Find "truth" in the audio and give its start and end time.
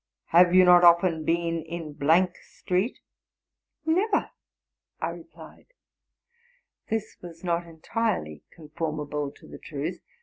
9.59-9.99